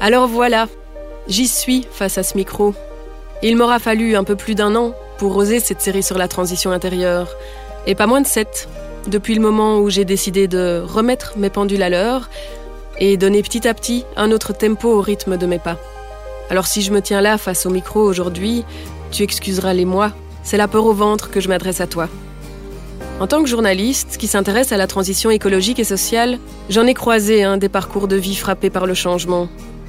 [0.00, 0.68] Alors voilà,
[1.26, 2.72] j'y suis face à ce micro.
[3.42, 6.70] Il m'aura fallu un peu plus d'un an pour oser cette série sur la transition
[6.70, 7.28] intérieure,
[7.86, 8.68] et pas moins de sept,
[9.08, 12.30] depuis le moment où j'ai décidé de remettre mes pendules à l'heure
[12.98, 15.76] et donner petit à petit un autre tempo au rythme de mes pas.
[16.48, 18.64] Alors si je me tiens là face au micro aujourd'hui,
[19.10, 20.12] tu excuseras les mois,
[20.44, 22.08] c'est la peur au ventre que je m'adresse à toi.
[23.18, 26.38] En tant que journaliste qui s'intéresse à la transition écologique et sociale,
[26.70, 29.48] j'en ai croisé un des parcours de vie frappés par le changement,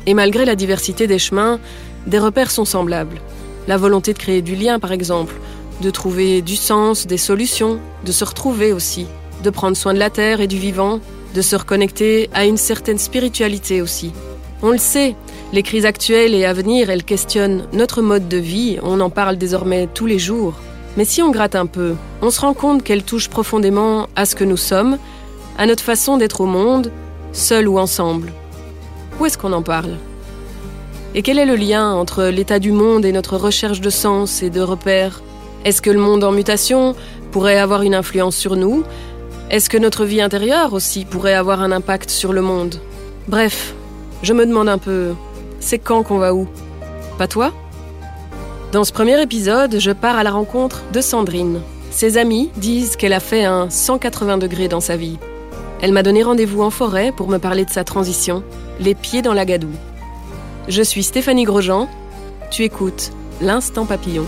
[0.09, 1.59] et malgré la diversité des chemins,
[2.08, 3.22] des repères sont semblables.
[3.68, 5.35] La volonté de créer du lien, par exemple,
[5.82, 9.05] de trouver du sens, des solutions, de se retrouver aussi,
[9.44, 10.99] de prendre soin de la terre et du vivant,
[11.35, 14.12] de se reconnecter à une certaine spiritualité aussi.
[14.63, 15.16] On le sait,
[15.54, 19.38] les crises actuelles et à venir, elles questionnent notre mode de vie, on en parle
[19.38, 20.55] désormais tous les jours.
[20.98, 24.35] Mais si on gratte un peu, on se rend compte qu'elles touchent profondément à ce
[24.35, 24.98] que nous sommes,
[25.60, 26.91] à notre façon d'être au monde,
[27.32, 28.34] seul ou ensemble.
[29.19, 29.97] Où est-ce qu'on en parle?
[31.13, 34.49] Et quel est le lien entre l'état du monde et notre recherche de sens et
[34.49, 35.21] de repères?
[35.65, 36.95] Est-ce que le monde en mutation
[37.31, 38.84] pourrait avoir une influence sur nous?
[39.49, 42.76] Est-ce que notre vie intérieure aussi pourrait avoir un impact sur le monde?
[43.27, 43.73] Bref,
[44.23, 45.13] je me demande un peu,
[45.59, 46.48] c'est quand qu'on va où?
[47.17, 47.51] Pas toi?
[48.71, 51.59] Dans ce premier épisode, je pars à la rencontre de Sandrine.
[51.91, 55.17] Ses amis disent qu'elle a fait un 180 degrés dans sa vie.
[55.82, 58.44] Elle m'a donné rendez-vous en forêt pour me parler de sa transition,
[58.80, 59.76] les pieds dans la gadoue.
[60.68, 61.88] Je suis Stéphanie Grosjean,
[62.52, 64.25] tu écoutes L'Instant Papillon.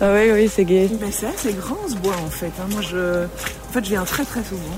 [0.00, 0.88] Ah oui, oui, c'est gay.
[1.00, 2.52] Ben, c'est assez grand ce bois en fait.
[2.60, 2.66] Hein.
[2.70, 4.76] Moi, je, en fait, je viens très très souvent.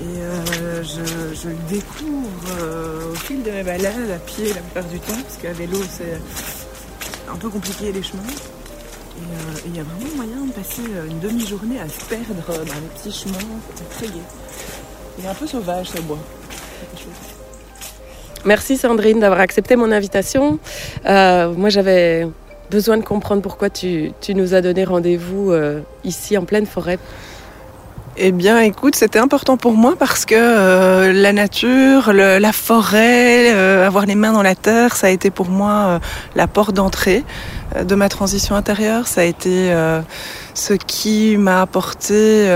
[0.00, 2.28] Et euh, je, je, le découvre
[2.60, 5.78] euh, au fil de mes balades, à pied la plupart du temps, parce qu'à vélo
[5.88, 6.18] c'est
[7.30, 8.22] un peu compliqué les chemins.
[8.22, 12.62] Et euh, il y a vraiment moyen de passer une demi-journée à se perdre dans
[12.64, 13.38] les petits chemins.
[13.76, 14.22] C'est très gai.
[15.18, 16.18] Il est un peu sauvage ce bois.
[18.44, 20.58] Merci Sandrine d'avoir accepté mon invitation.
[21.04, 22.26] moi j'avais
[22.72, 26.98] besoin de comprendre pourquoi tu, nous as donné rendez-vous euh, ici en pleine forêt.
[28.16, 33.86] Eh bien, écoute, c'était important pour moi parce que euh, la nature, la forêt, euh,
[33.86, 36.00] avoir les mains dans la terre, ça a été pour moi
[36.34, 37.24] la porte d'entrée
[37.82, 39.06] de ma transition intérieure.
[39.06, 39.74] Ça a été
[40.54, 42.48] ce qui m'a apporté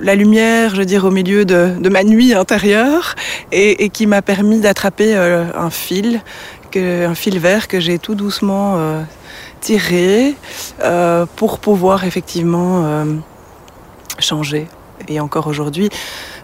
[0.00, 3.14] la lumière, je veux dire, au milieu de, de ma nuit intérieure
[3.52, 6.20] et, et qui m'a permis d'attraper un fil
[6.78, 9.02] un fil vert que j'ai tout doucement euh,
[9.60, 10.34] tiré
[10.82, 13.04] euh, pour pouvoir effectivement euh,
[14.18, 14.66] changer.
[15.08, 15.88] Et encore aujourd'hui,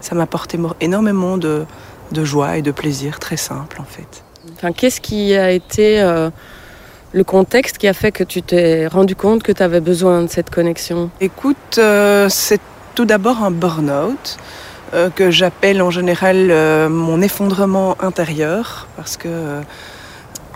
[0.01, 1.65] ça m'a apporté énormément de,
[2.13, 4.25] de, joie et de plaisir, très simple en fait.
[4.55, 6.03] Enfin, Qu'est-ce qui a été
[7.13, 10.29] le contexte qui a fait que tu t'es rendu compte que tu avais besoin de
[10.29, 11.11] cette connexion?
[11.21, 11.79] Écoute,
[12.29, 12.61] c'est
[12.97, 14.39] tout d'abord un burn-out
[15.15, 16.49] que j'appelle en général
[16.89, 19.61] mon effondrement intérieur parce que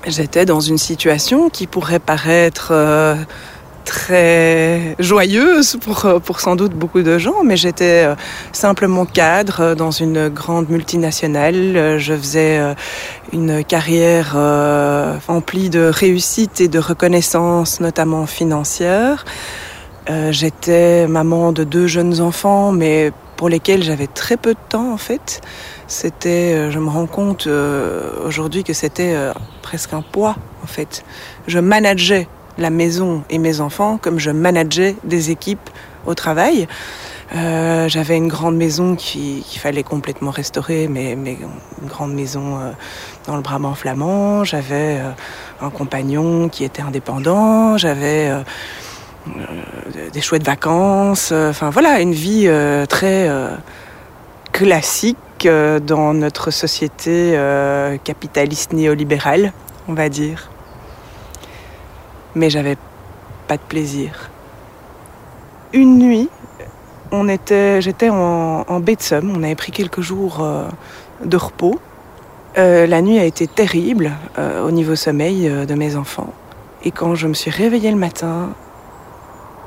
[0.06, 3.16] j'étais dans une situation qui pourrait paraître euh,
[3.84, 8.14] très joyeuse pour, euh, pour sans doute beaucoup de gens, mais j'étais euh,
[8.52, 11.98] simplement cadre dans une grande multinationale.
[11.98, 12.60] Je faisais
[13.32, 14.36] une carrière
[15.26, 19.24] remplie de réussite et de reconnaissance, notamment financière.
[20.30, 24.96] J'étais maman de deux jeunes enfants, mais pour lesquels j'avais très peu de temps en
[24.96, 25.40] fait.
[25.86, 27.48] C'était, je me rends compte
[28.24, 29.14] aujourd'hui que c'était
[29.62, 31.04] presque un poids en fait.
[31.46, 32.28] Je manageais
[32.58, 35.70] la maison et mes enfants comme je manageais des équipes
[36.06, 36.66] au travail.
[37.34, 42.72] Euh, j'avais une grande maison qu'il fallait complètement restaurer, mais, une grande maison euh,
[43.26, 44.42] dans le Brabant flamand.
[44.42, 45.10] J'avais euh,
[45.60, 47.78] un compagnon qui était indépendant.
[47.78, 48.42] J'avais euh,
[50.12, 51.32] des chouettes vacances.
[51.32, 52.50] Enfin voilà, une vie
[52.88, 53.28] très
[54.52, 59.52] classique dans notre société euh, capitaliste néolibérale,
[59.88, 60.50] on va dire.
[62.34, 62.76] Mais j'avais
[63.48, 64.30] pas de plaisir.
[65.72, 66.28] Une nuit,
[67.10, 70.68] on était, j'étais en, en baie de Somme, on avait pris quelques jours euh,
[71.24, 71.80] de repos.
[72.58, 76.32] Euh, la nuit a été terrible au niveau sommeil de mes enfants.
[76.82, 78.50] Et quand je me suis réveillée le matin,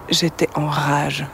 [0.10, 1.26] j'étais en rage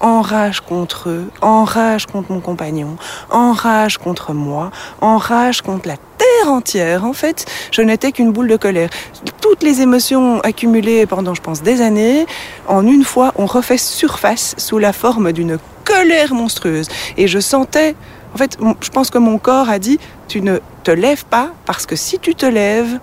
[0.00, 2.96] en rage contre eux, en rage contre mon compagnon,
[3.30, 4.70] en rage contre moi,
[5.00, 8.90] en rage contre la terre entière, en fait, je n'étais qu'une boule de colère.
[9.40, 12.26] Toutes les émotions accumulées pendant, je pense, des années,
[12.66, 16.88] en une fois, ont refait surface sous la forme d'une colère monstrueuse.
[17.16, 17.94] Et je sentais,
[18.34, 21.86] en fait, je pense que mon corps a dit, tu ne te lèves pas, parce
[21.86, 22.98] que si tu te lèves,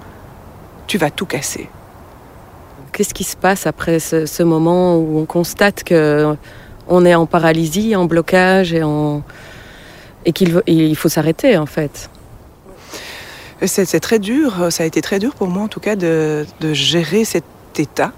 [0.88, 1.70] tu vas tout casser.
[2.96, 6.34] Qu'est-ce qui se passe après ce, moment où on constate que
[6.88, 12.10] on est en paralysie, en blocage et qu'il faut s'arrêter en fait?
[13.66, 17.26] C'est très dur, ça a été très dur pour moi en tout cas de, gérer
[17.26, 17.44] cet
[17.78, 18.14] état.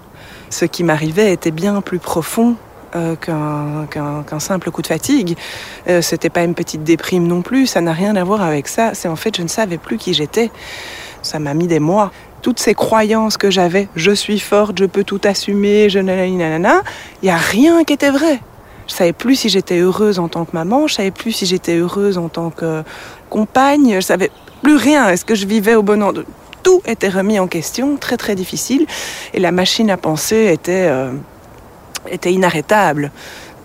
[0.48, 2.54] Ce qui m'arrivait était bien plus profond
[2.94, 5.36] euh, qu'un simple coup de fatigue.
[5.88, 8.94] Euh, C'était pas une petite déprime non plus, ça n'a rien à voir avec ça.
[8.94, 10.52] C'est en fait, je ne savais plus qui j'étais.
[11.22, 12.12] Ça m'a mis des mois.
[12.42, 16.82] Toutes ces croyances que j'avais, je suis forte, je peux tout assumer, je nanana,
[17.22, 18.40] il n'y a rien qui était vrai.
[18.86, 21.76] Je savais plus si j'étais heureuse en tant que maman, je savais plus si j'étais
[21.76, 22.82] heureuse en tant que
[23.28, 24.30] compagne, je savais
[24.62, 25.08] plus rien.
[25.08, 26.24] Est-ce que je vivais au bon endroit
[26.62, 28.86] Tout était remis en question, très très difficile,
[29.34, 31.12] et la machine à penser était, euh,
[32.08, 33.10] était inarrêtable.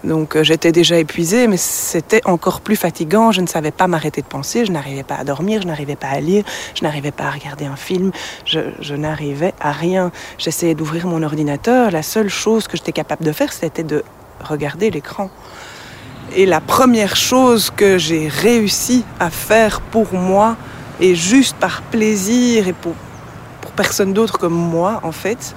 [0.03, 3.31] Donc euh, j'étais déjà épuisée, mais c'était encore plus fatigant.
[3.31, 6.07] Je ne savais pas m'arrêter de penser, je n'arrivais pas à dormir, je n'arrivais pas
[6.07, 6.43] à lire,
[6.75, 8.11] je n'arrivais pas à regarder un film,
[8.45, 10.11] je, n'arrivais à rien.
[10.37, 14.03] J'essayais d'ouvrir mon ordinateur, la seule chose que j'étais capable de faire, c'était de
[14.43, 15.29] regarder l'écran.
[16.35, 20.57] Et la première chose que j'ai réussi à faire pour moi,
[20.99, 22.93] et juste par plaisir et pour,
[23.61, 25.55] pour personne d'autre que moi, en fait,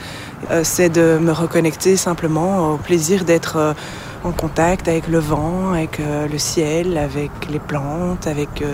[0.50, 3.75] euh, c'est de me reconnecter simplement au plaisir d'être euh,
[4.24, 8.64] en contact avec le vent, avec euh, le ciel, avec les plantes, avec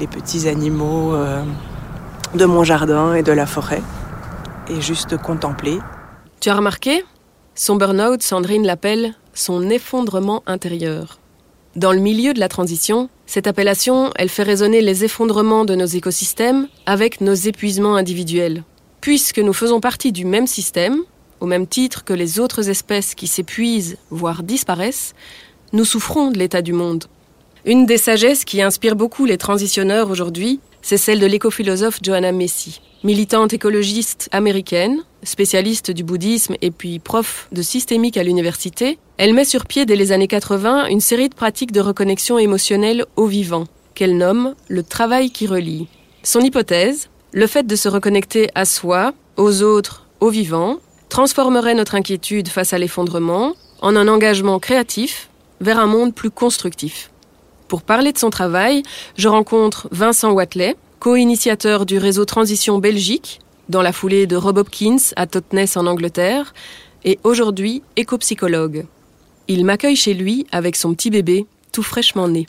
[0.00, 1.14] les petits animaux
[2.34, 3.82] de mon jardin et de la forêt,
[4.68, 5.78] et juste contempler.
[6.40, 7.04] Tu as remarqué?
[7.54, 11.18] Son burn-out, Sandrine l'appelle son effondrement intérieur.
[11.76, 15.86] Dans le milieu de la transition, cette appellation, elle fait résonner les effondrements de nos
[15.86, 18.64] écosystèmes avec nos épuisements individuels.
[19.00, 20.98] Puisque nous faisons partie du même système,
[21.40, 25.14] au même titre que les autres espèces qui s'épuisent, voire disparaissent,
[25.72, 27.04] nous souffrons de l'état du monde.
[27.64, 32.80] Une des sagesses qui inspire beaucoup les transitionneurs aujourd'hui, c'est celle de l'écophilosophe Joanna Messi.
[33.04, 39.44] Militante écologiste américaine, spécialiste du bouddhisme et puis prof de systémique à l'université, elle met
[39.44, 43.64] sur pied dès les années 80 une série de pratiques de reconnexion émotionnelle au vivant,
[43.94, 45.88] qu'elle nomme le travail qui relie.
[46.22, 50.78] Son hypothèse, le fait de se reconnecter à soi, aux autres, au vivant,
[51.10, 55.28] transformerait notre inquiétude face à l'effondrement en un engagement créatif
[55.60, 57.10] vers un monde plus constructif.
[57.68, 58.82] Pour parler de son travail,
[59.16, 65.12] je rencontre Vincent Watley, co-initiateur du réseau Transition Belgique, dans la foulée de Rob Hopkins
[65.16, 66.54] à Totnes en Angleterre,
[67.04, 68.86] et aujourd'hui éco-psychologue.
[69.48, 72.46] Il m'accueille chez lui avec son petit bébé, tout fraîchement né.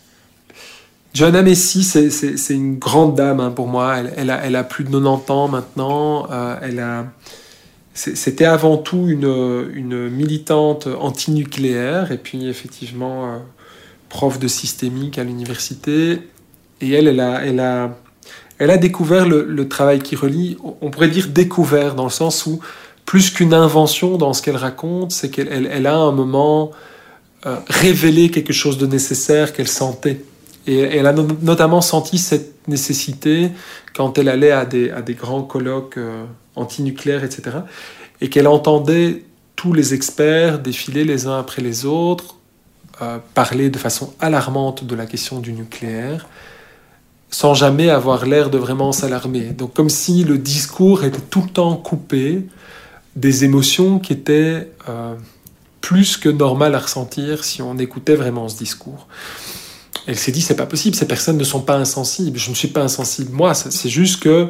[1.14, 3.98] Joanna Messi, c'est une grande dame hein, pour moi.
[3.98, 6.28] Elle, a, plus de 90 ans maintenant.
[6.32, 7.04] Euh,
[7.94, 13.38] c'était avant tout une, militante antinucléaire et puis effectivement euh,
[14.10, 16.22] prof de systémique à l'université.
[16.80, 17.20] Et elle, elle
[17.60, 17.98] a,
[18.58, 22.60] elle a découvert le, travail qui relie, on pourrait dire découvert, dans le sens où,
[23.06, 26.72] plus qu'une invention dans ce qu'elle raconte, c'est qu'elle elle, a un moment
[27.46, 30.22] euh, révélé quelque chose de nécessaire qu'elle sentait.
[30.68, 33.52] Et elle a notamment senti cette nécessité
[33.94, 36.26] quand elle allait à des, grands colloques euh,
[36.56, 37.58] antinucléaires, etc.
[38.22, 39.24] Et qu'elle entendait
[39.56, 42.36] tous les experts défiler les uns après les autres,
[43.02, 46.28] euh, parler de façon alarmante de la question du nucléaire
[47.32, 49.52] sans jamais avoir l'air de vraiment s'alarmer.
[49.52, 52.46] Donc comme si le discours était tout le temps coupé
[53.16, 55.16] des émotions qui étaient euh,
[55.80, 59.08] plus que normales à ressentir si on écoutait vraiment ce discours.
[60.08, 62.38] Elle s'est dit c'est pas possible, ces personnes ne sont pas insensibles.
[62.38, 64.50] Je ne suis pas insensible moi, c'est juste que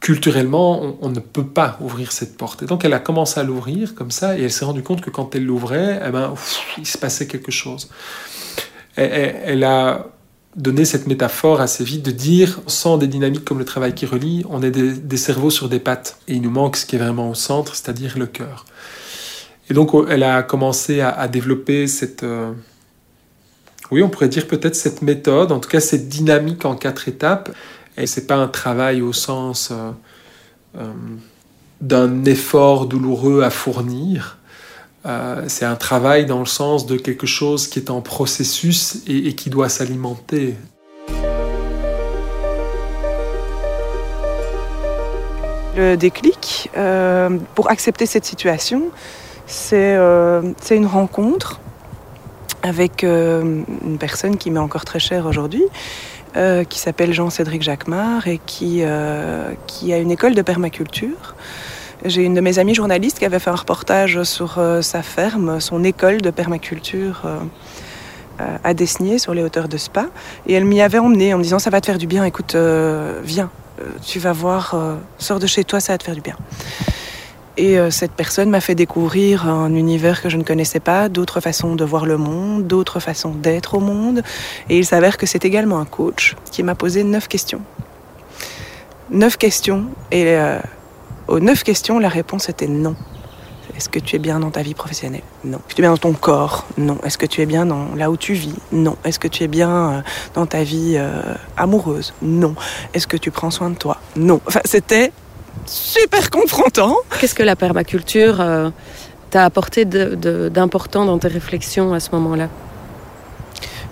[0.00, 2.62] culturellement on, ne peut pas ouvrir cette porte.
[2.62, 5.10] Et donc elle a commencé à l'ouvrir comme ça et elle s'est rendue compte que
[5.10, 6.34] quand elle l'ouvrait, eh ben,
[6.78, 7.88] il se passait quelque chose.
[8.94, 10.06] elle a
[10.56, 14.44] donner cette métaphore assez vite de dire, sans des dynamiques comme le travail qui relie,
[14.48, 16.18] on est des, cerveaux sur des pattes.
[16.26, 18.64] Et il nous manque ce qui est vraiment au centre, c'est-à-dire le cœur.
[19.70, 22.22] Et donc elle a commencé à, développer cette...
[22.22, 22.52] Euh,
[23.90, 27.50] oui, on pourrait dire peut-être cette méthode, en tout cas cette dynamique en quatre étapes.
[27.96, 29.90] Et c'est pas un travail au sens euh,
[30.76, 30.92] euh,
[31.80, 34.38] d'un effort douloureux à fournir,
[35.06, 39.34] euh, c'est un travail dans le sens de quelque chose qui est en processus et,
[39.34, 40.54] qui doit s'alimenter.
[45.76, 46.68] Le déclic
[47.54, 48.90] pour accepter cette situation,
[49.46, 49.96] c'est
[50.70, 51.60] une rencontre
[52.62, 55.62] avec une personne qui m'est encore très chère aujourd'hui,
[56.36, 61.36] euh, qui s'appelle Jean-Cédric Jacquemart et qui, euh, qui a une école de permaculture.
[62.04, 65.82] J'ai une de mes amies journalistes qui avait fait un reportage sur sa ferme, son
[65.82, 67.22] école de permaculture
[68.38, 70.06] à Desnier, sur les hauteurs de Spa.
[70.46, 72.54] Et elle m'y avait emmenée en me disant Ça va te faire du bien, écoute,
[73.24, 73.50] viens,
[74.06, 74.76] tu vas voir,
[75.18, 76.36] sors de chez toi, ça va te faire du bien.
[77.58, 81.40] Et euh, cette personne m'a fait découvrir un univers que je ne connaissais pas, d'autres
[81.40, 84.22] façons de voir le monde, d'autres façons d'être au monde.
[84.70, 87.60] Et il s'avère que c'est également un coach qui m'a posé neuf questions.
[89.10, 89.86] Neuf questions.
[90.12, 90.60] Et euh,
[91.26, 92.94] aux neuf questions, la réponse était non.
[93.76, 95.22] Est-ce que tu es bien dans ta vie professionnelle?
[95.44, 95.58] Non.
[95.58, 96.64] Est-ce que tu es bien dans ton corps?
[96.78, 96.98] Non.
[97.04, 98.54] Est-ce que tu es bien dans là où tu vis?
[98.70, 98.96] Non.
[99.04, 100.00] Est-ce que tu es bien euh,
[100.34, 100.96] dans ta vie
[101.56, 102.14] amoureuse?
[102.22, 102.54] Non.
[102.94, 103.98] Est-ce que tu prends soin de toi?
[104.14, 104.40] Non.
[104.46, 105.10] Enfin, c'était
[105.66, 106.96] super confrontant.
[107.20, 108.70] Qu'est-ce que la permaculture euh,
[109.30, 112.48] t'a apporté d'important dans tes réflexions à ce moment-là?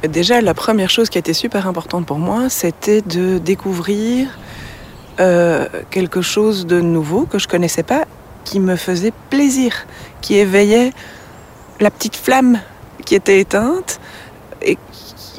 [0.09, 4.29] Déjà, la première chose qui a été super importante pour moi, c'était de découvrir
[5.19, 8.05] euh, quelque chose de nouveau que je connaissais pas,
[8.45, 9.87] qui me faisait plaisir,
[10.21, 10.93] qui éveillait
[11.81, 12.61] la petite flamme
[13.05, 14.01] qui était éteinte
[14.63, 14.79] et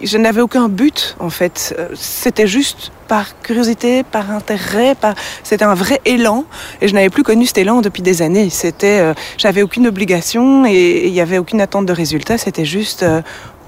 [0.03, 1.75] je n'avais aucun but en fait.
[1.77, 4.95] Euh, c'était juste par curiosité, par intérêt,
[5.43, 6.45] c'était un vrai élan
[6.81, 8.49] et je n'avais plus connu cet élan depuis des années.
[8.49, 12.37] C'était, euh, j'avais aucune obligation et il n'y avait aucune attente de résultat.
[12.37, 13.21] C'était juste, euh,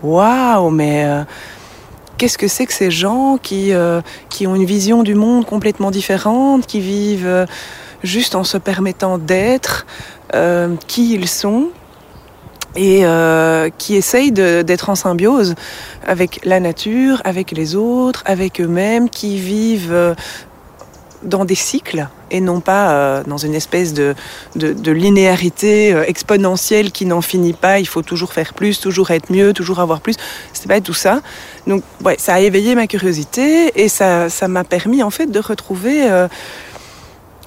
[0.03, 1.05] waouh, mais
[2.17, 3.71] qu'est-ce que c'est que ces gens qui
[4.29, 7.45] qui ont une vision du monde complètement différente, qui vivent
[8.03, 9.85] juste en se permettant d'être
[10.87, 11.69] qui ils sont?
[12.75, 15.55] Et euh, qui essayent d'être en symbiose
[16.05, 20.13] avec la nature, avec les autres, avec eux-mêmes, qui vivent euh,
[21.23, 24.15] dans des cycles et non pas euh, dans une espèce de,
[24.55, 27.79] de, de linéarité euh, exponentielle qui n'en finit pas.
[27.79, 30.15] Il faut toujours faire plus, toujours être mieux, toujours avoir plus.
[30.53, 31.21] C'est pas tout ça.
[31.67, 36.09] Donc, ouais, ça a éveillé ma curiosité et ça, m'a permis en fait de retrouver
[36.09, 36.27] euh,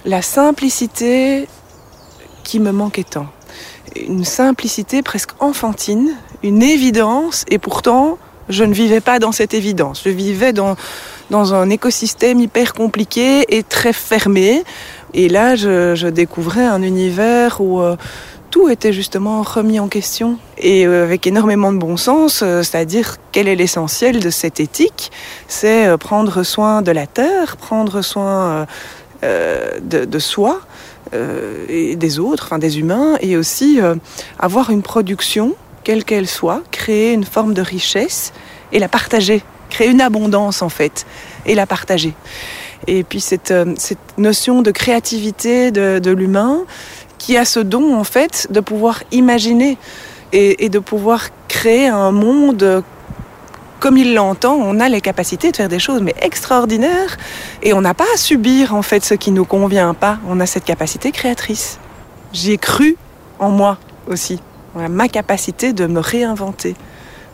[0.05, 1.49] la simplicité
[2.45, 3.26] qui me manquait tant
[3.96, 8.18] une simplicité presque enfantine, une évidence, et pourtant,
[8.49, 10.02] je ne vivais pas dans cette évidence.
[10.04, 10.76] Je vivais dans,
[11.30, 14.64] dans un écosystème hyper compliqué et très fermé.
[15.14, 17.96] Et là, je, découvrais un univers où euh,
[18.50, 23.16] tout était justement remis en question et euh, avec énormément de bon sens, euh, c'est-à-dire
[23.30, 25.11] quel est l'essentiel de cette éthique
[25.49, 28.66] C'est prendre soin de la terre, prendre soin
[29.22, 30.61] de, de, soi
[31.14, 33.95] euh, et des autres, enfin des humains, et aussi euh,
[34.38, 35.54] avoir une production,
[35.85, 38.33] quelle qu'elle soit, créer une forme de richesse
[38.73, 41.07] et la partager, créer une abondance en fait,
[41.45, 42.14] et la partager.
[42.87, 43.75] Et puis cette, euh,
[44.16, 46.62] notion de créativité de, l'humain
[47.19, 49.78] qui a ce don en fait de pouvoir imaginer
[50.35, 52.83] et de pouvoir créer un monde
[53.83, 57.17] comme il l'entend, on a les capacités de faire des choses extraordinaires
[57.65, 60.19] et on n'a pas à subir en fait ce qui nous convient pas.
[60.29, 61.81] On a cette capacité créatrice.
[62.33, 62.97] J'y ai cru
[63.41, 64.39] en moi aussi.
[64.77, 66.77] ma capacité de me réinventer,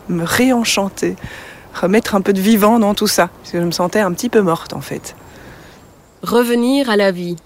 [0.08, 1.16] me réenchanter,
[1.74, 4.30] remettre un peu de vivant dans tout ça, parce que je me sentais un petit
[4.30, 5.16] peu morte en fait.
[6.22, 7.36] Revenir à la vie.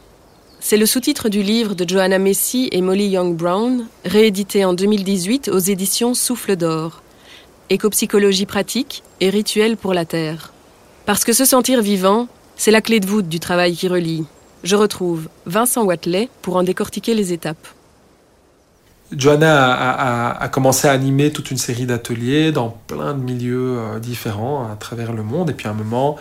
[0.60, 5.48] C'est le sous-titre du livre de Joanna Messi et Molly Young Brown, réédité en 2018
[5.48, 7.02] aux éditions Souffle d'Or
[7.72, 10.52] éco-psychologie pratique et rituel pour la Terre.
[11.06, 14.24] Parce que se sentir vivant, c'est la clé de voûte du travail qui relie.
[14.62, 17.66] Je retrouve Vincent Watley pour en décortiquer les étapes.
[19.16, 24.70] Joanna a, commencé à animer toute une série d'ateliers dans plein de milieux euh, différents
[24.70, 25.50] à travers le monde.
[25.50, 26.16] Et puis à un moment,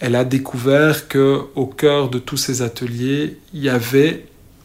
[0.00, 4.24] elle a découvert que au cœur de tous ces ateliers, il y avait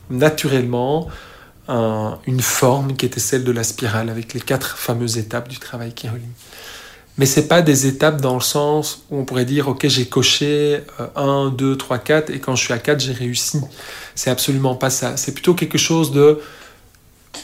[0.09, 1.09] naturellement
[1.67, 5.93] une forme qui était celle de la spirale avec les quatre fameuses étapes du travail
[5.93, 6.23] qui relie.
[7.17, 10.81] Mais c'est pas des étapes dans le sens où on pourrait dire ok j'ai coché
[11.15, 13.61] 1, 2, 3, 4 et quand je suis à 4 j'ai réussi.
[14.15, 15.15] C'est absolument pas ça.
[15.17, 16.39] C'est plutôt quelque chose de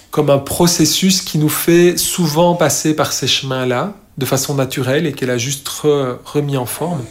[0.10, 5.14] comme un processus qui nous fait souvent passer par ces chemins-là de façon naturelle et
[5.14, 7.04] qu'elle a juste remis en forme,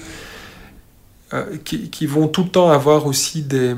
[1.33, 3.75] euh, qui, vont tout le temps avoir aussi des,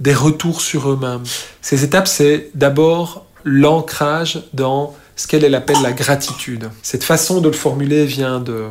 [0.00, 1.22] des retours sur eux-mêmes.
[1.60, 6.70] Ces étapes, c'est d'abord l'ancrage dans ce qu'elle appelle la gratitude.
[6.82, 8.66] Cette façon de le formuler vient de,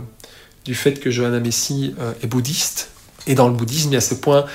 [0.65, 2.89] du fait que Johanna Messi euh, est bouddhiste.
[3.27, 4.45] Et dans le bouddhisme, il y a ce point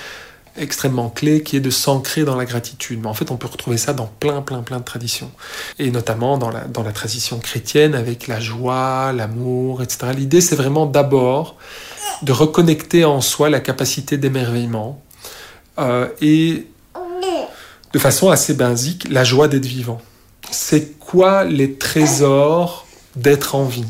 [0.59, 3.01] extrêmement clé qui est de s'ancrer dans la gratitude.
[3.01, 5.31] Mais en fait, on peut retrouver ça dans plein, plein, plein de traditions.
[5.79, 10.09] Et notamment dans la, dans la tradition chrétienne avec la joie, l'amour, etc.
[10.15, 11.57] L'idée, c'est vraiment d'abord
[12.23, 15.01] de reconnecter en soi la capacité d'émerveillement,
[15.79, 16.67] euh, et
[17.93, 20.01] de façon assez basique, la joie d'être vivant.
[20.51, 23.85] C'est quoi les trésors d'être en vie?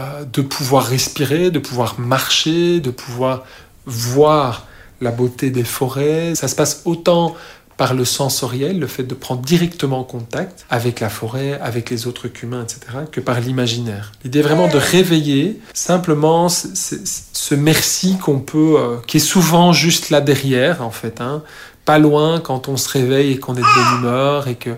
[0.00, 3.44] Euh, de pouvoir respirer, de pouvoir marcher, de pouvoir
[3.86, 4.66] voir
[5.00, 6.34] la beauté des forêts.
[6.34, 7.34] Ça se passe autant
[7.78, 12.28] par le sensoriel, le fait de prendre directement contact avec la forêt, avec les autres
[12.42, 12.80] humains, etc.,
[13.10, 14.10] que par l'imaginaire.
[14.24, 20.10] L'idée est vraiment de réveiller simplement ce merci qu'on peut, euh, qui est souvent juste
[20.10, 21.44] là derrière, en fait, hein,
[21.84, 24.70] pas loin quand on se réveille et qu'on est de bonne humeur et que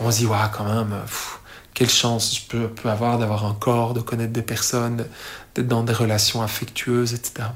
[0.00, 0.94] on se dit, ouais, quand même,
[1.74, 5.04] quelle chance je peux, peux avoir d'avoir un corps, de connaître des personnes,
[5.54, 7.48] d'être dans des relations affectueuses, etc.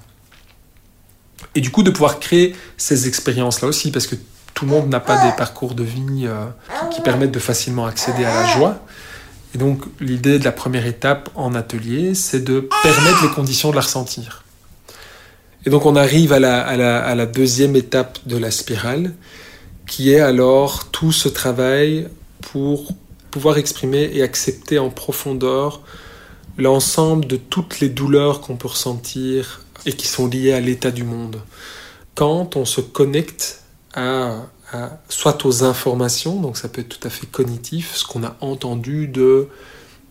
[1.55, 4.17] Et du coup, de pouvoir créer ces expériences-là aussi, parce que
[4.55, 6.47] tout le monde n'a pas des parcours de vie euh,
[6.91, 8.79] qui permettent de facilement accéder à la joie.
[9.55, 13.77] Et donc l'idée de la première étape en atelier, c'est de permettre les conditions de
[13.77, 14.45] la ressentir.
[15.65, 19.13] Et donc on arrive à la, à la, deuxième étape de la spirale,
[19.87, 22.09] qui est alors tout ce travail
[22.41, 22.93] pour
[23.31, 25.81] pouvoir exprimer et accepter en profondeur
[26.59, 31.05] l'ensemble de toutes les douleurs qu'on peut ressentir et qui sont liées à l'état du
[31.05, 31.41] monde.
[32.15, 33.62] Quand on se connecte
[33.95, 34.49] à,
[35.09, 39.07] soit aux informations, donc ça peut être tout à fait cognitif, ce qu'on a entendu
[39.07, 39.49] de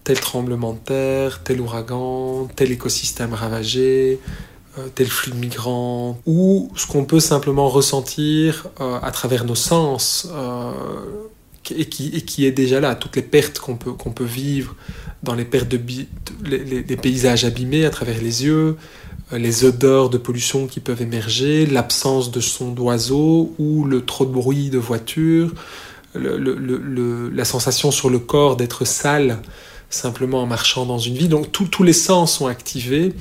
[0.03, 4.19] tel tremblement de terre, tel ouragan, tel écosystème ravagé,
[4.77, 9.55] euh, tel flux de migrants, ou ce qu'on peut simplement ressentir euh, à travers nos
[9.55, 10.71] sens, euh,
[11.69, 14.75] et, qui, est déjà là, toutes les pertes qu'on peut, peut vivre
[15.23, 15.79] dans les pertes de
[16.43, 18.77] les, paysages abîmés à travers les yeux,
[19.33, 24.31] les odeurs de pollution qui peuvent émerger, l'absence de son d'oiseaux ou le trop de
[24.31, 25.53] bruit de voiture,
[26.15, 29.39] la sensation sur le corps d'être sale
[29.89, 31.27] simplement en marchant dans une vie.
[31.27, 33.13] Donc tous les sens sont activés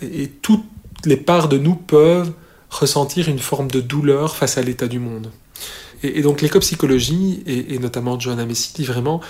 [0.00, 0.64] et, toutes
[1.04, 2.32] les parts de nous peuvent
[2.70, 5.30] ressentir une forme de douleur face à l'état du monde.
[6.02, 9.20] Et, donc l'éco-psychologie, et, notamment Joanna Messi, dit vraiment,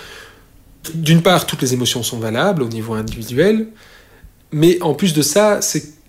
[0.95, 3.67] d'une part, toutes les émotions sont valables au niveau individuel,
[4.53, 5.59] mais en plus de ça,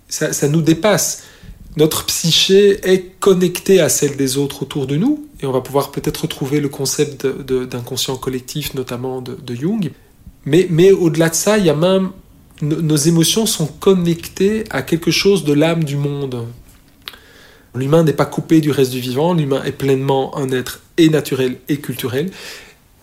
[0.07, 1.23] ça, nous dépasse.
[1.77, 5.91] Notre psyché est connectée à celle des autres autour de nous, et on va pouvoir
[5.91, 9.91] peut-être retrouver le concept d'inconscient collectif, notamment de, Jung.
[10.45, 12.11] Mais, mais au-delà de ça, il y a même
[12.61, 16.45] nos émotions sont connectées à quelque chose de l'âme du monde.
[17.75, 21.57] L'humain n'est pas coupé du reste du vivant, l'humain est pleinement un être et naturel
[21.67, 22.31] et culturel,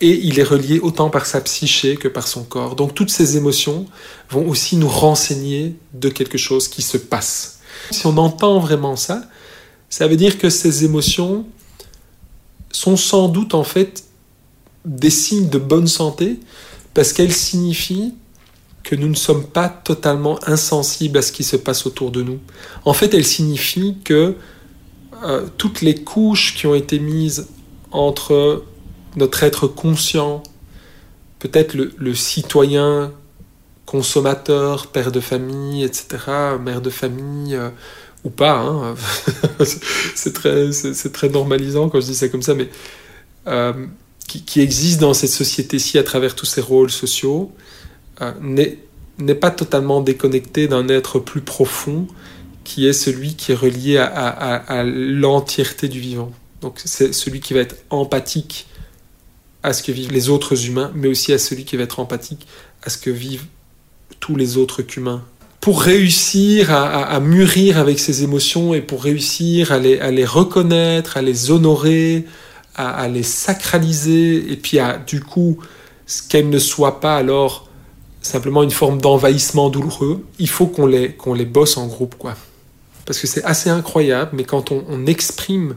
[0.03, 2.75] et il est relié autant par sa psyché que par son corps.
[2.75, 3.87] Donc toutes ces émotions
[4.29, 7.61] vont aussi nous renseigner de quelque chose qui se passe.
[7.93, 9.23] Si on entend vraiment ça,
[9.89, 11.47] ça veut dire que ces émotions
[12.73, 14.05] sont sans doute en fait
[14.85, 16.41] des signes de bonne santé
[16.95, 18.15] parce qu'elles signifient
[18.83, 22.41] que nous ne sommes pas totalement insensibles à ce qui se passe autour de nous.
[22.85, 24.35] En fait, elles signifient que
[25.23, 27.47] euh, toutes les couches qui ont été mises
[27.93, 28.65] entre
[29.17, 30.43] notre être conscient,
[31.39, 33.13] peut-être le, citoyen
[33.87, 36.07] consommateur, père de famille, etc.,
[36.61, 37.71] mère de famille, euh,
[38.25, 38.95] ou pas, hein.
[40.15, 40.71] c'est très,
[41.13, 42.69] très normalisant quand je dis ça comme ça, mais
[43.49, 43.73] euh,
[44.29, 47.53] qui, existe dans cette société-ci à travers tous ces rôles sociaux,
[48.23, 48.33] euh,
[49.19, 52.07] n'est pas totalement déconnecté d'un être plus profond
[52.65, 56.31] qui est celui qui est relié à l'entièreté du vivant.
[56.63, 58.69] Donc c'est celui qui va être empathique
[59.63, 62.47] à ce que vivent les autres humains, mais aussi à celui qui va être empathique
[62.83, 63.45] à ce que vivent
[64.21, 65.23] tous les autres humains.
[65.61, 71.53] Pour réussir à, mûrir avec ces émotions et pour réussir à les, reconnaître, à les
[71.53, 72.25] honorer,
[72.75, 75.59] à, les sacraliser, et puis à, du coup,
[76.29, 77.69] qu'elles ne soient pas alors
[78.23, 82.37] simplement une forme d'envahissement douloureux, il faut qu'on les, les bosse en groupe, quoi.
[83.07, 85.77] Parce que c'est assez incroyable, mais quand on exprime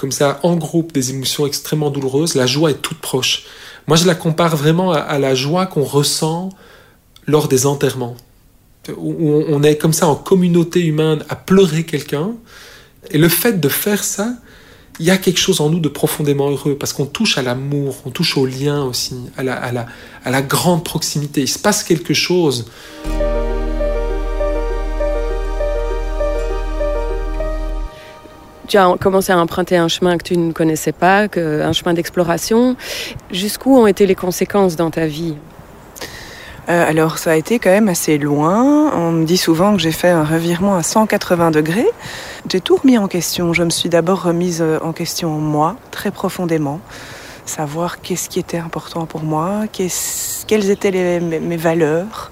[0.00, 3.44] comme ça en groupe des émotions extrêmement douloureuses, la joie est toute proche.
[3.86, 6.48] Moi, je la compare vraiment à, la joie qu'on ressent
[7.26, 8.16] lors des enterrements,
[8.96, 12.30] où on est comme ça en communauté humaine à pleurer quelqu'un.
[13.10, 14.32] Et le fait de faire ça,
[14.98, 17.96] il y a quelque chose en nous de profondément heureux, parce qu'on touche à l'amour,
[18.06, 21.42] on touche au lien aussi, à la, grande proximité.
[21.42, 22.70] Il se passe quelque chose.
[28.70, 32.76] Tu as commencé à emprunter un chemin que tu ne connaissais pas, un chemin d'exploration.
[33.32, 35.34] Jusqu'où ont été les conséquences dans ta vie?
[36.68, 38.92] Euh, alors ça a été quand même assez loin.
[38.94, 41.88] On me dit souvent que j'ai fait un revirement à 180 degrés.
[42.48, 43.52] J'ai tout remis en question.
[43.52, 46.78] Je me suis d'abord remise euh, en question moi, très profondément.
[47.46, 52.30] Savoir qu'est-ce qui était important pour moi, quelles étaient mes valeurs,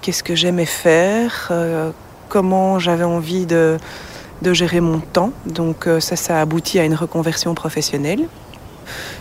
[0.00, 1.92] qu'est-ce que j'aimais faire, euh,
[2.28, 3.76] comment j'avais envie de,
[4.42, 5.32] de gérer mon temps.
[5.46, 8.26] Donc euh, ça, ça a abouti à une reconversion professionnelle.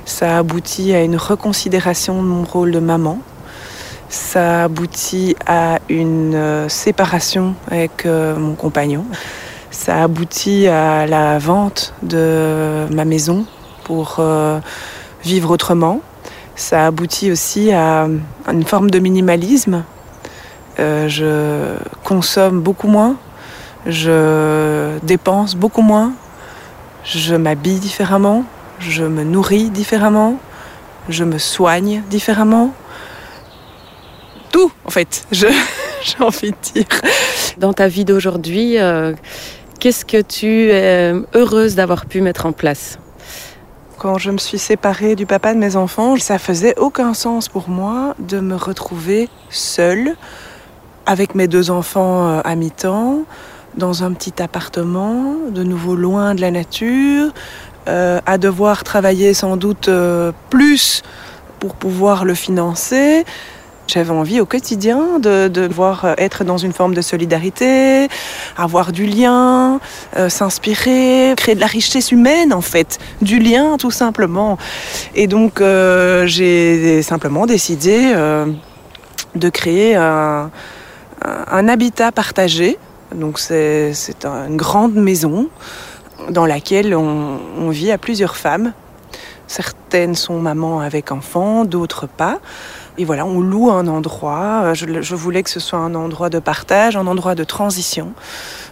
[0.06, 3.20] Ça a abouti à une reconsidération de mon rôle de maman.
[4.10, 9.06] Ça aboutit à une euh, séparation avec euh, mon compagnon.
[9.72, 13.46] Ça aboutit à la vente de ma maison
[13.84, 14.20] pour
[15.24, 16.02] vivre autrement.
[16.56, 18.08] Ça aboutit aussi à
[18.52, 19.84] une forme de minimalisme.
[20.78, 23.16] je consomme beaucoup moins,
[23.86, 26.14] je dépense beaucoup moins,
[27.04, 28.44] je m'habille différemment,
[28.80, 30.38] je me nourris différemment,
[31.08, 32.74] je me soigne différemment.
[34.52, 35.50] Tout, en fait, j'ai
[36.20, 36.86] envie de dire.
[37.58, 39.14] Dans ta vie d'aujourd'hui, euh,
[39.80, 43.00] qu'est-ce que tu es heureuse d'avoir pu mettre en place?
[43.98, 47.68] Quand je me suis séparée du papa de mes enfants, ça faisait aucun sens pour
[47.68, 50.16] moi de me retrouver seule
[51.06, 53.24] avec mes deux enfants euh, à mi-temps,
[53.80, 57.32] dans un petit appartement, de nouveau loin de la nature,
[57.88, 61.02] euh, à devoir travailler sans doute euh, plus
[61.60, 63.26] pour pouvoir le financer.
[63.88, 68.08] J'avais envie au quotidien de, devoir être dans une forme de solidarité,
[68.56, 69.80] avoir du lien,
[70.18, 74.60] euh, s'inspirer, créer de la richesse humaine en fait, du lien tout simplement.
[75.16, 75.64] Et donc
[76.26, 78.14] j'ai simplement décidé
[79.36, 80.52] de créer un,
[81.24, 82.78] un habitat partagé.
[83.16, 83.94] Donc c'est
[84.24, 85.50] une grande maison
[86.30, 88.74] dans laquelle on, vit à plusieurs femmes.
[89.48, 92.40] Certaines sont mamans avec enfants, d'autres pas.
[93.00, 94.74] Et voilà, on loue un endroit.
[94.74, 98.14] Je, je, voulais que ce soit un endroit de partage, un endroit de transition.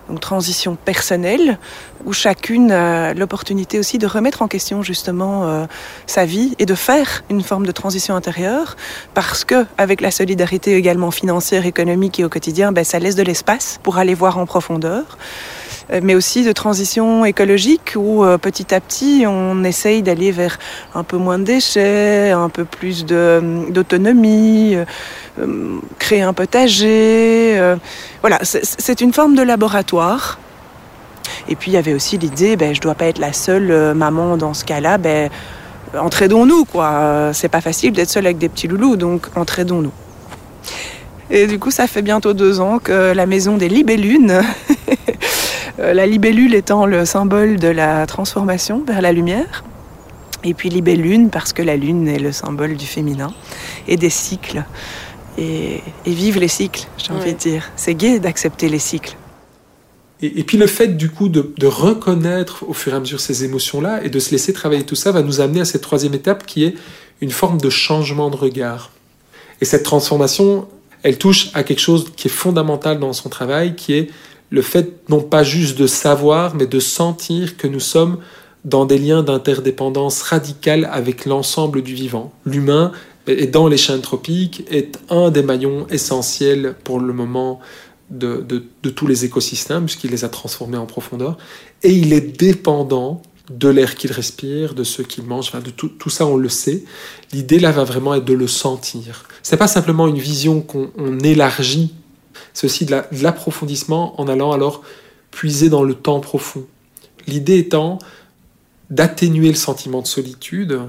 [0.09, 1.57] Donc transition personnelle,
[2.05, 5.65] où chacune a l'opportunité aussi de remettre en question justement euh,
[6.07, 8.75] sa vie et de faire une forme de transition intérieure,
[9.13, 13.23] parce que avec la solidarité également financière, économique et au quotidien, ben, ça laisse de
[13.23, 15.17] l'espace pour aller voir en profondeur.
[15.91, 20.59] Euh, mais aussi de transition écologique où euh, petit à petit on essaye d'aller vers
[20.95, 27.57] un peu moins de déchets, un peu plus d'autonomie, euh, créer un potager.
[28.21, 30.39] voilà, c'est une forme de laboratoire.
[31.49, 33.93] Et puis il y avait aussi l'idée, ben, je ne dois pas être la seule
[33.93, 35.29] maman dans ce cas-là, ben,
[35.97, 37.31] entraidons-nous quoi.
[37.33, 39.91] C'est pas facile d'être seule avec des petits loulous, donc entraidons-nous.
[41.29, 44.41] Et du coup, ça fait bientôt deux ans que la maison des libellunes
[45.77, 49.63] la libellule étant le symbole de la transformation vers la lumière.
[50.43, 53.33] Et puis libellune parce que la lune est le symbole du féminin
[53.87, 54.63] et des cycles.
[55.37, 57.69] Et, vive les cycles, j'ai envie de dire.
[57.75, 59.15] C'est gai d'accepter les cycles.
[60.21, 63.43] Et, puis le fait du coup de, de, reconnaître au fur et à mesure ces
[63.43, 66.43] émotions-là et de se laisser travailler tout ça va nous amener à cette troisième étape
[66.47, 66.73] qui est
[67.21, 68.91] une forme de changement de regard.
[69.61, 70.67] Et cette transformation,
[71.03, 74.09] elle touche à quelque chose qui est fondamental dans son travail, qui est
[74.49, 78.17] le fait non pas juste de savoir, mais de sentir que nous sommes
[78.65, 82.33] dans des liens d'interdépendance radicale avec l'ensemble du vivant.
[82.45, 82.91] L'humain,
[83.27, 87.59] et dans les chaînes tropiques, est un des maillons essentiels pour le moment
[88.09, 88.63] de,
[88.95, 91.37] tous les écosystèmes, puisqu'il les a transformés en profondeur,
[91.83, 96.09] et il est dépendant de l'air qu'il respire, de ce qu'il mange, de tout, tout,
[96.09, 96.83] ça on le sait.
[97.31, 99.25] L'idée là va vraiment être de le sentir.
[99.41, 101.93] C'est pas simplement une vision qu'on élargit
[102.53, 104.83] c'est aussi de l'approfondissement en allant alors
[105.31, 106.65] puiser dans le temps profond.
[107.27, 107.99] L'idée étant
[108.89, 110.79] d'atténuer le sentiment de solitude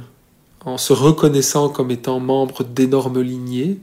[0.64, 3.78] en se reconnaissant comme étant membre d'énormes lignées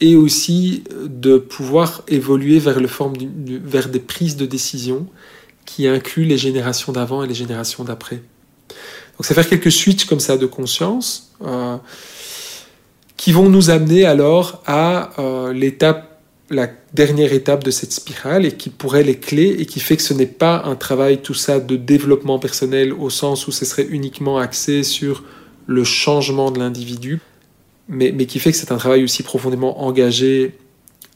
[0.00, 3.14] et aussi de pouvoir évoluer vers, le forme
[3.46, 5.06] vers des prises de décision
[5.64, 8.16] qui incluent les générations d'avant et les générations d'après.
[8.16, 11.76] Donc c'est faire quelques switches comme ça de conscience euh,
[13.16, 16.11] qui vont nous amener alors à euh, l'étape
[16.52, 20.02] la dernière étape de cette spirale et qui pourrait les clés et qui fait que
[20.02, 23.86] ce n'est pas un travail tout ça de développement personnel au sens où ce serait
[23.88, 25.24] uniquement axé sur
[25.66, 27.20] le changement de l'individu,
[27.88, 30.54] mais, mais qui fait que c'est un travail aussi profondément engagé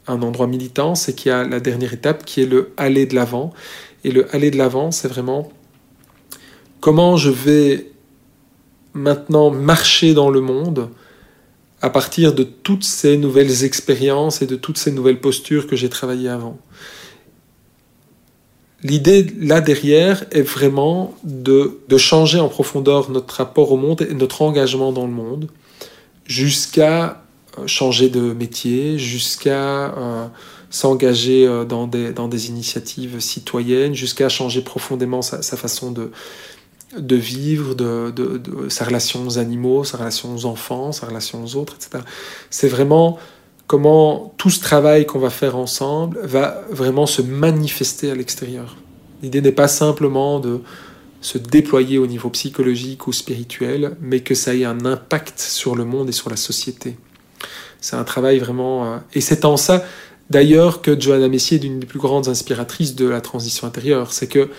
[0.09, 3.15] un endroit militant, c'est qu'il y a la dernière étape qui est le aller de
[3.15, 3.53] l'avant.
[4.05, 5.51] Et le aller de l'avant, c'est vraiment
[6.81, 7.91] comment je vais
[8.95, 10.91] maintenant marcher dans le monde
[11.87, 15.89] à partir de toutes ces nouvelles expériences et de toutes ces nouvelles postures que j'ai
[15.89, 16.59] travaillées avant.
[18.83, 24.43] L'idée là derrière est vraiment de, changer en profondeur notre rapport au monde et notre
[24.43, 25.49] engagement dans le monde,
[26.25, 27.23] jusqu'à
[27.57, 30.27] euh, changer de métier, jusqu'à euh,
[30.71, 36.11] s'engager euh, dans des, dans des initiatives citoyennes, jusqu'à changer profondément sa façon de,
[36.97, 38.13] de vivre, de,
[38.69, 42.05] sa relation aux animaux, sa relation aux enfants, sa relation aux autres, etc.
[42.51, 43.19] C'est vraiment
[43.67, 48.77] comment tout ce travail qu'on va faire ensemble va vraiment se manifester à l'extérieur.
[49.23, 50.61] L'idée n'est pas simplement de
[51.21, 55.85] se déployer au niveau psychologique ou spirituel, mais que ça ait un impact sur le
[55.85, 56.97] monde et sur la société.
[57.81, 58.85] C'est un travail vraiment...
[58.85, 59.85] Euh, et c'est en ça,
[60.31, 64.13] d'ailleurs, que Johanna Messier est une des plus grandes inspiratrices de la transition intérieure.
[64.13, 64.51] C'est que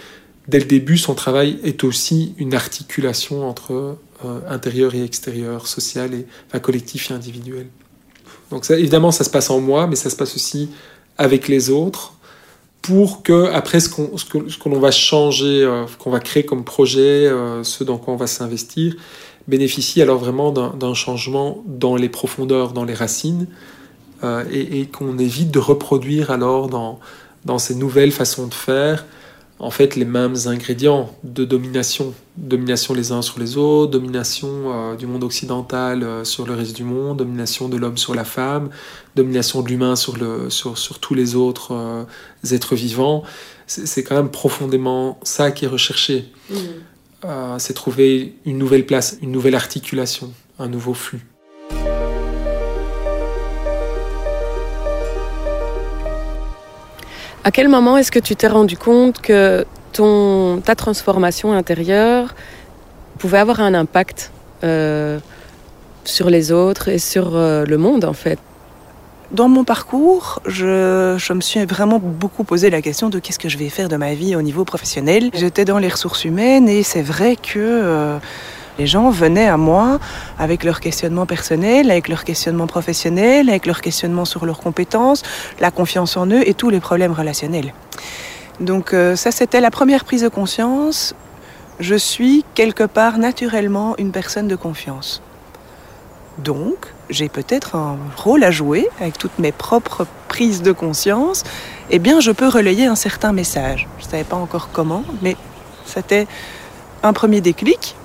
[0.47, 6.13] dès le début, son travail est aussi une articulation entre euh, intérieur et extérieur, social
[6.13, 7.67] et enfin, collectif et individuel.
[8.49, 10.69] Donc évidemment, ça se passe en moi, mais ça se passe aussi
[11.17, 12.13] avec les autres
[12.81, 16.63] pour que après ce qu'on ce que, l'on va changer, euh, qu'on va créer comme
[16.63, 18.95] projet, euh, ce dans quoi on va s'investir,
[19.47, 23.47] bénéficie alors vraiment d'un changement dans les profondeurs, dans les racines,
[24.23, 26.99] euh, et, et qu'on évite de reproduire alors dans,
[27.45, 29.05] dans ces nouvelles façons de faire
[29.59, 34.95] en fait les mêmes ingrédients de domination, domination les uns sur les autres, domination euh,
[34.95, 38.69] du monde occidental euh, sur le reste du monde, domination de l'homme sur la femme,
[39.15, 43.23] domination de l'humain sur, le, sur, sur tous les autres euh, êtres vivants.
[43.65, 46.31] C'est quand même profondément ça qui est recherché.
[46.49, 46.55] Mmh.
[47.57, 51.25] C'est trouver une nouvelle place, une nouvelle articulation, un nouveau flux.
[57.47, 62.35] À quel moment est-ce que tu t'es rendu compte que ton, ta transformation intérieure
[63.19, 64.33] pouvait avoir un impact
[64.65, 65.17] euh,
[66.03, 68.37] sur les autres et sur euh, le monde en fait?
[69.31, 73.47] Dans mon parcours, je, je, me suis vraiment beaucoup posé la question de qu'est-ce que
[73.47, 75.29] je vais faire de ma vie au niveau professionnel.
[75.33, 78.19] J'étais dans les ressources humaines et c'est vrai que euh,
[78.77, 79.99] les gens venaient à moi
[80.37, 85.23] avec leurs questionnements personnels, avec leurs questionnements professionnels, avec leurs questionnements sur leurs compétences,
[85.59, 87.73] la confiance en eux et tous les problèmes relationnels.
[88.59, 91.13] Donc euh, ça, c'était la première prise de conscience.
[91.79, 95.21] Je suis quelque part naturellement une personne de confiance.
[96.39, 101.43] Donc, j'ai peut-être un rôle à jouer avec toutes mes propres prises de conscience.
[101.89, 103.87] Eh bien, je peux relayer un certain message.
[103.99, 105.35] Je ne savais pas encore comment, mais
[105.85, 106.27] c'était
[107.01, 107.95] un premier déclic.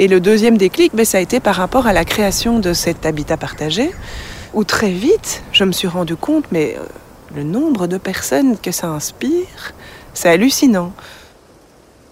[0.00, 3.06] Et le deuxième déclic, ben, ça a été par rapport à la création de cet
[3.06, 3.92] habitat partagé,
[4.52, 6.84] où très vite, je me suis rendu compte, mais euh,
[7.36, 9.72] le nombre de personnes que ça inspire,
[10.12, 10.92] c'est hallucinant.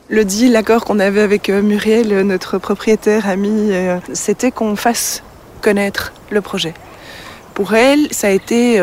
[0.09, 5.25] Le deal, l'accord qu'on avait avec euh, Muriel, notre propriétaire ami, euh, c'était qu'on fasse
[5.61, 6.75] connaître le projet.
[7.55, 8.81] Pour elle, ça a été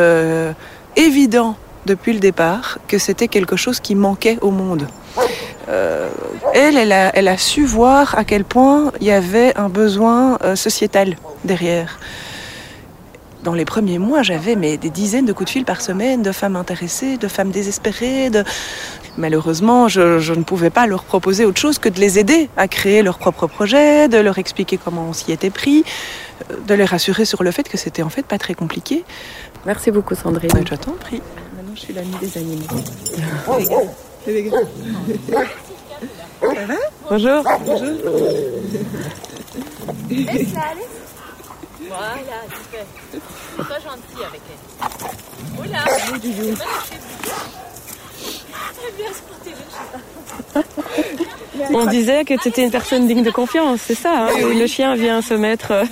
[0.95, 1.57] évident
[1.87, 4.87] depuis le départ que c'était quelque chose qui manquait au monde.
[5.69, 6.09] Euh,
[6.53, 11.15] elle, elle a, su voir à quel point il y avait un besoin euh, sociétal
[11.43, 11.99] derrière.
[13.43, 16.57] Dans les premiers mois, j'avais des dizaines de coups de fil par semaine de femmes
[16.57, 18.29] intéressées, de femmes désespérées.
[19.17, 23.01] Malheureusement, je, ne pouvais pas leur proposer autre chose que de les aider à créer
[23.01, 25.85] leur propre projet, de leur expliquer comment on s'y était pris,
[26.51, 29.05] euh, de les rassurer sur le fait que c'était en fait pas très compliqué.
[29.65, 30.49] Merci beaucoup, Sandrine.
[30.69, 31.21] je t'en prie.
[31.55, 32.65] Maintenant, je suis l'amie des animaux.
[34.25, 34.31] Ça
[36.65, 36.75] va
[37.09, 37.43] Bonjour.
[37.65, 37.89] Bonjour.
[40.09, 40.87] Laisse-la aller.
[41.87, 42.85] Voilà, super.
[43.65, 44.59] Sois gentil avec elle.
[45.59, 45.79] Oula.
[48.85, 49.65] Elle vient se protéger.
[51.73, 54.95] On disait que tu étais une personne digne de confiance, c'est ça hein Le chien
[54.95, 55.71] vient se mettre.
[55.71, 55.85] Euh,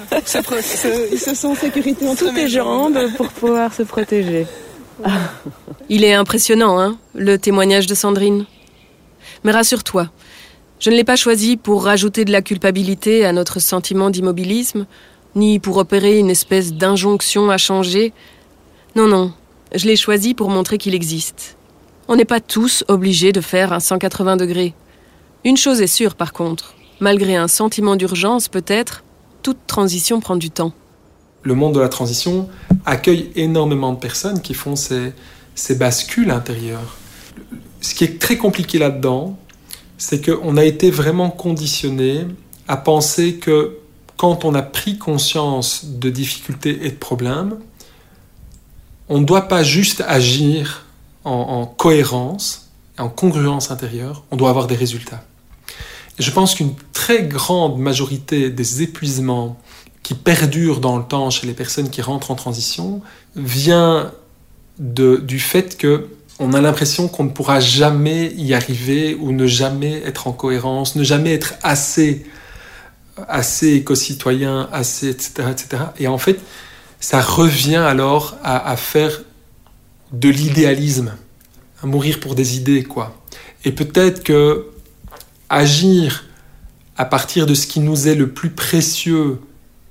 [1.12, 4.48] il se sent en sécurité entre sous tes jambes pour pouvoir se protéger.
[5.90, 8.46] Il est impressionnant, hein, le témoignage de Sandrine.
[9.44, 10.10] Mais rassure-toi,
[10.80, 14.86] je ne l'ai pas choisi pour rajouter de la culpabilité à notre sentiment d'immobilisme,
[15.36, 18.14] ni pour opérer une espèce d'injonction à changer.
[18.96, 19.32] Non, non,
[19.74, 21.58] je l'ai choisi pour montrer qu'il existe.
[22.08, 24.74] On n'est pas tous obligés de faire un 180 degrés.
[25.44, 29.04] Une chose est sûre par contre, malgré un sentiment d'urgence peut-être,
[29.44, 30.74] toute transition prend du temps
[31.48, 32.50] le monde de la transition
[32.86, 35.14] accueille énormément de personnes qui font ces,
[35.76, 36.98] bascules intérieures.
[37.80, 39.40] Ce qui est très compliqué là-dedans,
[39.98, 42.26] c'est qu'on a été vraiment conditionné
[42.68, 43.78] à penser que
[44.18, 47.58] quand on a pris conscience de difficultés et de problèmes,
[49.08, 50.86] on ne doit pas juste agir
[51.24, 55.24] en, en cohérence, en congruence intérieure, on doit avoir des résultats.
[56.20, 59.58] Et je pense qu'une très grande majorité des épuisements
[60.04, 63.02] qui perdure dans le temps chez les personnes qui rentrent en transition
[63.36, 64.12] vient
[64.80, 66.08] de, du fait que
[66.40, 70.96] on a l'impression qu'on ne pourra jamais y arriver ou ne jamais être en cohérence,
[70.96, 72.26] ne jamais être assez,
[73.28, 75.84] assez éco-citoyen, assez, etc., etc.
[76.00, 76.40] Et en fait,
[77.00, 79.24] ça revient alors à, à faire
[80.12, 81.16] de l'idéalisme,
[81.82, 83.20] à mourir pour des idées, quoi.
[83.66, 84.68] Et peut-être que
[85.50, 86.26] agir
[86.98, 89.40] à partir de ce qui nous est le plus précieux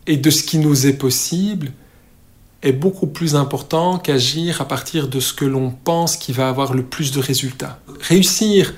[0.06, 1.72] et de ce qui nous est possible
[2.62, 6.74] est beaucoup plus important qu'agir à partir de ce que l'on pense qui va avoir
[6.74, 7.78] le plus de résultats.
[8.00, 8.74] Réussir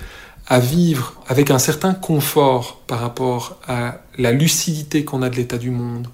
[0.47, 5.59] à vivre avec un certain confort par rapport à la lucidité qu'on a de l'état
[5.59, 6.09] du monde,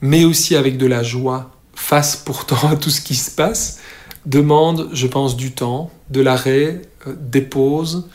[0.00, 3.80] mais aussi avec de la joie face pourtant à tout ce qui se passe,
[4.26, 8.08] demande, je pense, du temps, de l'arrêt, euh, des pauses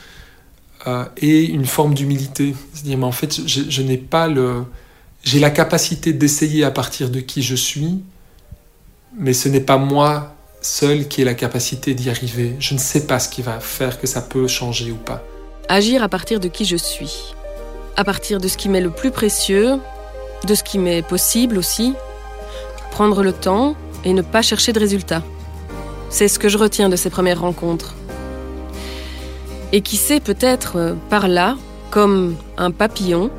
[0.85, 2.55] euh, et une forme d'humilité.
[2.73, 4.63] C'est-à-dire, mais en fait, je, n'ai pas le...
[5.27, 8.01] J'ai la capacité d'essayer à partir de qui je suis,
[9.13, 12.55] mais ce n'est pas moi seul qui ai la capacité d'y arriver.
[12.59, 15.21] Je ne sais pas ce qui va faire que ça peut changer ou pas.
[15.67, 17.33] Agir à partir de qui je suis,
[17.97, 19.81] à partir de ce qui m'est le plus précieux,
[20.45, 21.93] de ce qui m'est possible aussi,
[22.91, 25.23] prendre le temps et ne pas chercher de résultats.
[26.09, 27.95] C'est ce que je retiens de ces premières rencontres.
[29.73, 31.57] Et qui sait peut-être euh, par là,
[31.91, 33.29] comme un papillon,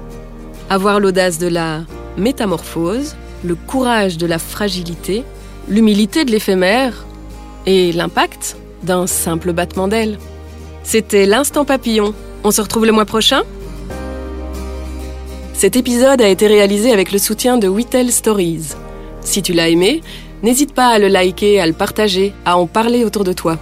[0.71, 1.83] avoir l'audace de la
[2.17, 5.25] métamorphose, le courage de la fragilité,
[5.69, 7.07] l'humilité de l'éphémère
[7.67, 10.19] et l'impact d'un simple battement d'ailes.
[10.83, 12.15] C'était l'instant papillon.
[12.45, 13.43] On se retrouve le mois prochain
[15.55, 18.75] Cet épisode a été réalisé avec le soutien de Whittle Stories.
[19.21, 20.03] Si tu l'as aimé,
[20.43, 23.59] n'hésite pas à le liker, à le partager, à en parler autour de toi.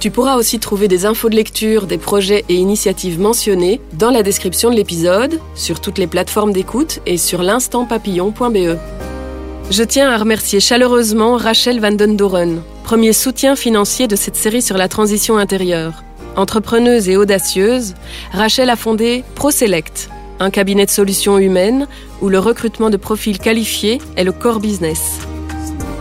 [0.00, 4.22] Tu pourras aussi trouver des infos de lecture, des projets et initiatives mentionnés dans la
[4.22, 8.78] description de l'épisode, sur toutes les plateformes d'écoute et sur l'instantpapillon.be.
[9.70, 14.62] Je tiens à remercier chaleureusement Rachel Van Den Doren, premier soutien financier de cette série
[14.62, 16.04] sur la transition intérieure.
[16.36, 17.94] Entrepreneuse et audacieuse,
[18.32, 21.88] Rachel a fondé ProSelect, un cabinet de solutions humaines
[22.22, 25.18] où le recrutement de profils qualifiés est le core business.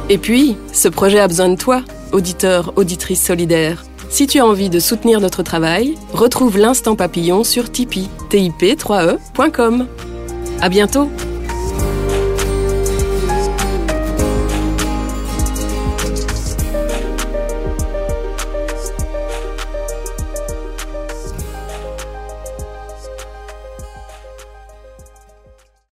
[0.09, 1.81] Et puis, ce projet a besoin de toi,
[2.11, 3.86] auditeur, auditrice solidaire.
[4.09, 9.87] Si tu as envie de soutenir notre travail, retrouve l'instant papillon sur Tipeee, tip3e.com.
[10.61, 11.09] À bientôt!